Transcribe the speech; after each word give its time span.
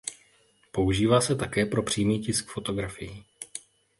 Používá 0.71 1.21
se 1.21 1.35
také 1.35 1.65
pro 1.65 1.83
přímý 1.83 2.19
tisk 2.19 2.49
fotografií. 2.49 3.25